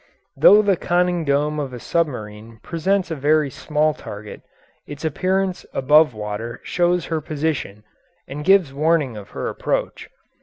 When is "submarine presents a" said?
1.79-3.15